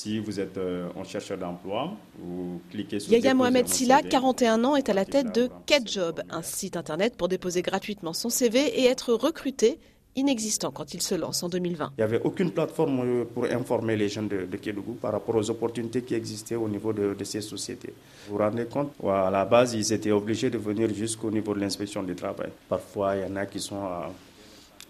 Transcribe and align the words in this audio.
Si 0.00 0.20
vous 0.20 0.38
êtes 0.38 0.56
euh, 0.58 0.86
un 0.96 1.02
chercheur 1.02 1.38
d'emploi, 1.38 1.90
vous 2.20 2.60
cliquez 2.70 3.00
sur 3.00 3.10
Yaya 3.12 3.34
Mohamed 3.34 3.66
Silla, 3.66 4.00
41 4.00 4.62
ans, 4.62 4.76
est 4.76 4.88
à 4.88 4.92
la 4.92 5.04
tête 5.04 5.34
de 5.34 5.50
Job, 5.86 6.22
un 6.30 6.40
site 6.42 6.76
internet 6.76 7.16
pour 7.16 7.26
déposer 7.26 7.62
gratuitement 7.62 8.12
son 8.12 8.30
CV 8.30 8.60
et 8.80 8.84
être 8.84 9.12
recruté 9.12 9.80
inexistant 10.14 10.70
quand 10.70 10.94
il 10.94 11.02
se 11.02 11.16
lance 11.16 11.42
en 11.42 11.48
2020. 11.48 11.94
Il 11.98 12.00
n'y 12.00 12.04
avait 12.04 12.20
aucune 12.22 12.52
plateforme 12.52 13.00
euh, 13.00 13.24
pour 13.24 13.46
informer 13.46 13.96
les 13.96 14.08
jeunes 14.08 14.28
de, 14.28 14.46
de 14.46 14.56
Kédougou 14.56 14.92
par 14.92 15.10
rapport 15.10 15.34
aux 15.34 15.50
opportunités 15.50 16.02
qui 16.02 16.14
existaient 16.14 16.54
au 16.54 16.68
niveau 16.68 16.92
de, 16.92 17.16
ces 17.24 17.40
sociétés. 17.40 17.92
Vous 18.28 18.34
vous 18.34 18.38
rendez 18.38 18.66
compte? 18.66 18.92
À 19.04 19.30
la 19.32 19.44
base, 19.46 19.74
ils 19.74 19.92
étaient 19.92 20.12
obligés 20.12 20.48
de 20.48 20.58
venir 20.58 20.94
jusqu'au 20.94 21.32
niveau 21.32 21.54
de 21.54 21.58
l'inspection 21.58 22.04
du 22.04 22.14
travail. 22.14 22.50
Parfois, 22.68 23.16
il 23.16 23.22
y 23.22 23.24
en 23.24 23.34
a 23.34 23.46
qui 23.46 23.58
sont 23.58 23.82
à 23.82 24.12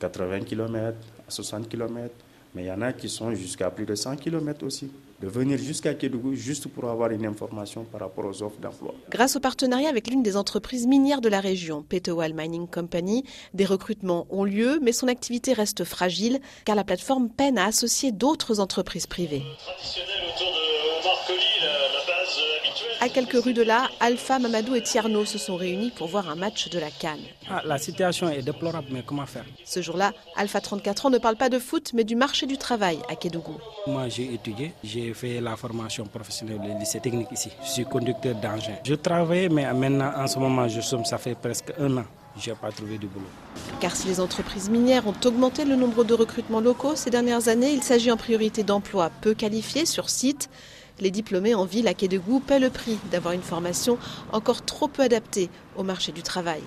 80 0.00 0.40
km, 0.40 0.98
à 1.26 1.30
60 1.30 1.66
km, 1.66 2.12
mais 2.54 2.64
il 2.64 2.66
y 2.66 2.72
en 2.72 2.82
a 2.82 2.92
qui 2.92 3.08
sont 3.08 3.34
jusqu'à 3.34 3.70
plus 3.70 3.86
de 3.86 3.94
100 3.94 4.16
km 4.16 4.64
aussi 4.64 4.90
de 5.20 5.26
venir 5.26 5.58
jusqu'à 5.58 5.94
Kédougou 5.94 6.34
juste 6.34 6.68
pour 6.68 6.88
avoir 6.88 7.10
une 7.10 7.26
information 7.26 7.84
par 7.84 8.00
rapport 8.00 8.24
aux 8.24 8.42
offres 8.42 8.60
d'emploi. 8.60 8.94
Grâce 9.10 9.36
au 9.36 9.40
partenariat 9.40 9.88
avec 9.88 10.08
l'une 10.08 10.22
des 10.22 10.36
entreprises 10.36 10.86
minières 10.86 11.20
de 11.20 11.28
la 11.28 11.40
région, 11.40 11.82
Petowal 11.82 12.34
Mining 12.34 12.68
Company, 12.68 13.24
des 13.54 13.64
recrutements 13.64 14.26
ont 14.30 14.44
lieu, 14.44 14.78
mais 14.80 14.92
son 14.92 15.08
activité 15.08 15.52
reste 15.52 15.84
fragile 15.84 16.40
car 16.64 16.76
la 16.76 16.84
plateforme 16.84 17.28
peine 17.28 17.58
à 17.58 17.66
associer 17.66 18.12
d'autres 18.12 18.60
entreprises 18.60 19.06
privées. 19.06 19.42
À 23.08 23.10
quelques 23.10 23.42
rues 23.42 23.54
de 23.54 23.62
là, 23.62 23.88
Alpha, 24.00 24.38
Mamadou 24.38 24.74
et 24.74 24.82
Tierno 24.82 25.24
se 25.24 25.38
sont 25.38 25.56
réunis 25.56 25.90
pour 25.90 26.08
voir 26.08 26.28
un 26.28 26.34
match 26.34 26.68
de 26.68 26.78
la 26.78 26.90
Cannes. 26.90 27.24
Ah, 27.50 27.62
la 27.64 27.78
situation 27.78 28.28
est 28.28 28.42
déplorable, 28.42 28.88
mais 28.90 29.02
comment 29.02 29.24
faire? 29.24 29.46
Ce 29.64 29.80
jour-là, 29.80 30.12
Alpha 30.36 30.60
34 30.60 31.06
ans 31.06 31.10
ne 31.10 31.16
parle 31.16 31.36
pas 31.36 31.48
de 31.48 31.58
foot, 31.58 31.92
mais 31.94 32.04
du 32.04 32.16
marché 32.16 32.44
du 32.44 32.58
travail 32.58 32.98
à 33.08 33.16
Kédougou. 33.16 33.56
Moi, 33.86 34.10
j'ai 34.10 34.34
étudié, 34.34 34.74
j'ai 34.84 35.14
fait 35.14 35.40
la 35.40 35.56
formation 35.56 36.04
professionnelle 36.04 36.60
au 36.62 36.78
lycée 36.78 37.00
technique 37.00 37.28
ici. 37.32 37.48
Je 37.64 37.70
suis 37.70 37.84
conducteur 37.86 38.34
d'engin. 38.34 38.76
Je 38.84 38.94
travaille, 38.94 39.48
mais 39.48 39.72
maintenant, 39.72 40.12
en 40.14 40.26
ce 40.26 40.38
moment, 40.38 40.68
je 40.68 40.82
somme, 40.82 41.06
ça 41.06 41.16
fait 41.16 41.34
presque 41.34 41.72
un 41.80 41.96
an. 41.96 42.04
Je 42.38 42.50
n'ai 42.50 42.56
pas 42.56 42.70
trouvé 42.70 42.98
du 42.98 43.06
boulot. 43.06 43.24
Car 43.80 43.96
si 43.96 44.06
les 44.06 44.20
entreprises 44.20 44.68
minières 44.68 45.06
ont 45.06 45.14
augmenté 45.24 45.64
le 45.64 45.76
nombre 45.76 46.04
de 46.04 46.12
recrutements 46.12 46.60
locaux 46.60 46.94
ces 46.94 47.08
dernières 47.08 47.48
années, 47.48 47.72
il 47.72 47.82
s'agit 47.82 48.12
en 48.12 48.18
priorité 48.18 48.64
d'emplois 48.64 49.10
peu 49.22 49.32
qualifiés 49.32 49.86
sur 49.86 50.10
site. 50.10 50.50
Les 51.00 51.10
diplômés 51.12 51.54
en 51.54 51.64
ville 51.64 51.86
à 51.86 51.94
Kédougou 51.94 52.40
paient 52.40 52.58
le 52.58 52.70
prix 52.70 52.98
d'avoir 53.12 53.32
une 53.32 53.42
formation 53.42 53.98
encore 54.32 54.64
trop 54.64 54.88
peu 54.88 55.02
adaptée 55.02 55.48
au 55.76 55.84
marché 55.84 56.10
du 56.10 56.22
travail. 56.22 56.60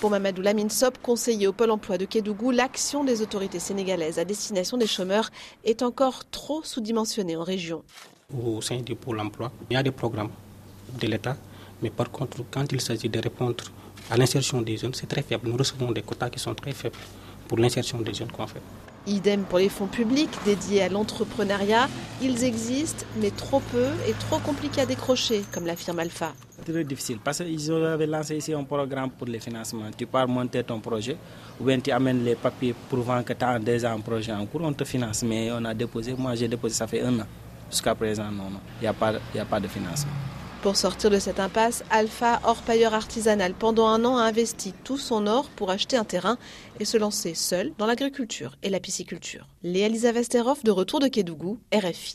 Pour 0.00 0.08
Mamadou 0.08 0.40
Lamine 0.40 0.70
Sop, 0.70 0.96
conseiller 1.02 1.46
au 1.46 1.52
Pôle 1.52 1.70
emploi 1.70 1.98
de 1.98 2.06
Kédougou, 2.06 2.50
l'action 2.50 3.04
des 3.04 3.20
autorités 3.20 3.58
sénégalaises 3.58 4.18
à 4.18 4.24
destination 4.24 4.78
des 4.78 4.86
chômeurs 4.86 5.30
est 5.64 5.82
encore 5.82 6.24
trop 6.30 6.62
sous-dimensionnée 6.62 7.36
en 7.36 7.44
région. 7.44 7.82
Au 8.32 8.62
sein 8.62 8.80
du 8.80 8.94
Pôle 8.94 9.20
emploi, 9.20 9.52
il 9.70 9.74
y 9.74 9.76
a 9.76 9.82
des 9.82 9.90
programmes 9.90 10.30
de 10.98 11.06
l'État, 11.06 11.36
mais 11.82 11.90
par 11.90 12.10
contre, 12.10 12.38
quand 12.50 12.72
il 12.72 12.80
s'agit 12.80 13.10
de 13.10 13.18
répondre 13.18 13.64
à 14.10 14.16
l'insertion 14.16 14.62
des 14.62 14.78
jeunes, 14.78 14.94
c'est 14.94 15.06
très 15.06 15.22
faible. 15.22 15.48
Nous 15.48 15.56
recevons 15.56 15.92
des 15.92 16.02
quotas 16.02 16.30
qui 16.30 16.38
sont 16.38 16.54
très 16.54 16.72
faibles 16.72 16.96
pour 17.46 17.58
l'insertion 17.58 18.00
des 18.00 18.14
jeunes 18.14 18.32
qu'on 18.32 18.46
fait. 18.46 18.62
Idem 19.06 19.42
pour 19.42 19.58
les 19.58 19.68
fonds 19.68 19.86
publics 19.86 20.30
dédiés 20.44 20.82
à 20.82 20.88
l'entrepreneuriat. 20.88 21.88
Ils 22.22 22.42
existent, 22.44 23.04
mais 23.20 23.30
trop 23.30 23.60
peu 23.60 23.86
et 24.08 24.12
trop 24.12 24.38
compliqués 24.38 24.80
à 24.82 24.86
décrocher, 24.86 25.42
comme 25.52 25.66
l'affirme 25.66 25.98
Alpha. 25.98 26.32
C'est 26.50 26.72
très 26.72 26.84
difficile 26.84 27.18
parce 27.22 27.38
qu'ils 27.38 27.70
avaient 27.72 28.06
lancé 28.06 28.36
ici 28.36 28.54
un 28.54 28.64
programme 28.64 29.10
pour 29.10 29.26
les 29.26 29.40
financements. 29.40 29.90
Tu 29.96 30.06
pars 30.06 30.26
monter 30.26 30.62
ton 30.64 30.80
projet 30.80 31.16
ou 31.60 31.64
bien 31.64 31.78
tu 31.80 31.90
amènes 31.90 32.24
les 32.24 32.34
papiers 32.36 32.74
prouvant 32.88 33.22
que 33.22 33.34
tu 33.34 33.44
as 33.44 33.58
déjà 33.58 33.92
un 33.92 34.00
projet 34.00 34.32
en 34.32 34.46
cours, 34.46 34.62
on 34.62 34.72
te 34.72 34.84
finance. 34.84 35.22
Mais 35.22 35.50
on 35.52 35.64
a 35.64 35.74
déposé, 35.74 36.14
moi 36.16 36.34
j'ai 36.34 36.48
déposé, 36.48 36.74
ça 36.74 36.86
fait 36.86 37.02
un 37.02 37.18
an. 37.20 37.26
Jusqu'à 37.70 37.94
présent, 37.94 38.30
non, 38.30 38.50
non. 38.50 38.60
Il 38.80 38.84
n'y 38.84 38.86
a, 38.88 39.42
a 39.42 39.44
pas 39.44 39.60
de 39.60 39.68
financement. 39.68 40.12
Pour 40.64 40.76
sortir 40.76 41.10
de 41.10 41.18
cette 41.18 41.40
impasse, 41.40 41.84
Alpha, 41.90 42.40
orpailleur 42.42 42.94
artisanal, 42.94 43.52
pendant 43.52 43.86
un 43.86 44.02
an 44.06 44.16
a 44.16 44.22
investi 44.22 44.72
tout 44.82 44.96
son 44.96 45.26
or 45.26 45.50
pour 45.50 45.70
acheter 45.70 45.98
un 45.98 46.04
terrain 46.04 46.38
et 46.80 46.86
se 46.86 46.96
lancer 46.96 47.34
seul 47.34 47.74
dans 47.76 47.84
l'agriculture 47.84 48.56
et 48.62 48.70
la 48.70 48.80
pisciculture. 48.80 49.46
Léa 49.62 49.90
Lisa 49.90 50.10
Vesterov 50.10 50.64
de 50.64 50.70
retour 50.70 51.00
de 51.00 51.08
Kédougou, 51.08 51.58
RFI. 51.70 52.12